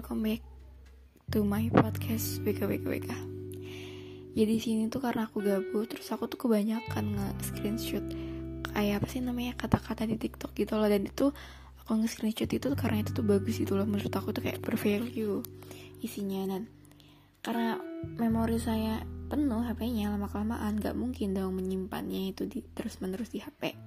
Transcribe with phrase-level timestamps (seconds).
[0.00, 0.40] welcome back
[1.28, 3.12] to my podcast WKWKWK.
[4.32, 8.08] Jadi sini tuh karena aku gabut, terus aku tuh kebanyakan nge-screenshot
[8.72, 10.88] kayak apa sih namanya kata-kata di TikTok gitu loh.
[10.88, 11.36] Dan itu
[11.84, 13.84] aku nge-screenshot itu karena itu tuh bagus gitu loh.
[13.84, 15.44] Menurut aku tuh kayak bervalue
[16.00, 16.48] isinya.
[16.48, 16.72] Dan
[17.44, 17.76] karena
[18.16, 23.40] memori saya penuh HP-nya lama kelamaan gak mungkin dong menyimpannya itu di, terus menerus di
[23.40, 23.78] HP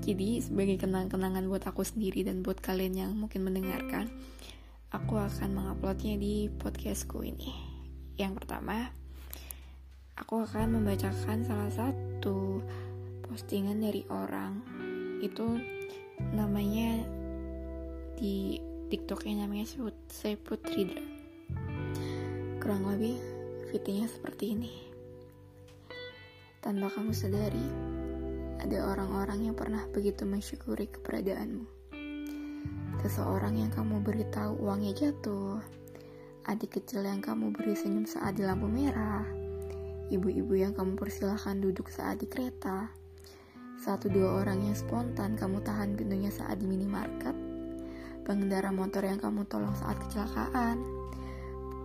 [0.00, 4.08] jadi sebagai kenang-kenangan buat aku sendiri dan buat kalian yang mungkin mendengarkan
[5.16, 7.48] aku akan menguploadnya di podcastku ini
[8.20, 8.92] yang pertama
[10.12, 12.60] aku akan membacakan salah satu
[13.24, 14.60] postingan dari orang
[15.24, 15.56] itu
[16.36, 17.00] namanya
[18.20, 18.60] di
[18.92, 19.64] TikToknya namanya
[20.04, 21.00] Seput Ridra
[22.60, 23.16] Kurang lebih
[23.72, 24.72] fitnya seperti ini.
[26.60, 27.66] Tanpa kamu sadari,
[28.60, 31.75] ada orang-orang yang pernah begitu mensyukuri keberadaanmu.
[33.04, 35.60] Seseorang yang kamu beritahu uangnya jatuh,
[36.48, 39.26] adik kecil yang kamu beri senyum saat di lampu merah,
[40.08, 42.88] ibu-ibu yang kamu persilahkan duduk saat di kereta,
[43.76, 47.36] satu dua orang yang spontan kamu tahan pintunya saat di minimarket,
[48.24, 50.80] pengendara motor yang kamu tolong saat kecelakaan,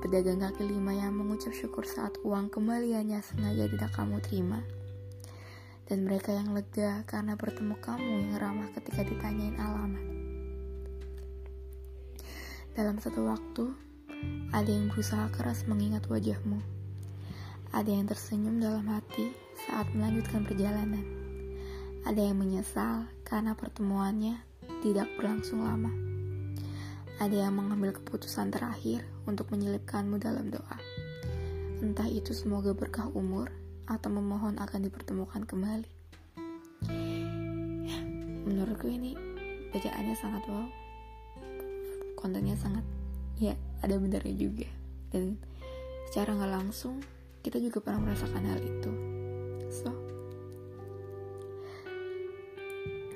[0.00, 4.64] pedagang kaki lima yang mengucap syukur saat uang kembaliannya sengaja tidak kamu terima.
[5.84, 10.23] Dan mereka yang lega karena bertemu kamu yang ramah ketika ditanyain alamat.
[12.74, 13.70] Dalam satu waktu,
[14.50, 16.58] ada yang berusaha keras mengingat wajahmu.
[17.70, 19.30] Ada yang tersenyum dalam hati
[19.62, 21.06] saat melanjutkan perjalanan.
[22.02, 24.42] Ada yang menyesal karena pertemuannya
[24.82, 25.94] tidak berlangsung lama.
[27.22, 30.78] Ada yang mengambil keputusan terakhir untuk menyelipkanmu dalam doa.
[31.78, 33.54] Entah itu semoga berkah umur
[33.86, 35.90] atau memohon akan dipertemukan kembali.
[38.50, 39.14] Menurutku ini
[39.70, 40.66] bacaannya sangat wow.
[42.24, 42.80] Kontennya sangat
[43.36, 43.52] ya
[43.84, 44.64] ada benarnya juga.
[45.12, 45.36] Dan
[46.08, 47.04] secara nggak langsung
[47.44, 48.92] kita juga pernah merasakan hal itu.
[49.68, 49.92] So,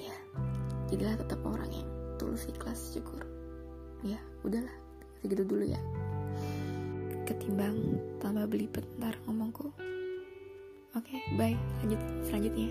[0.00, 0.16] ya,
[0.88, 3.20] jadilah tetap orang yang tulus ikhlas syukur
[4.04, 4.76] ya udahlah
[5.24, 5.80] segitu dulu ya
[7.24, 9.72] ketimbang tambah belibet ntar ngomongku
[10.92, 12.68] oke okay, bye lanjut selanjutnya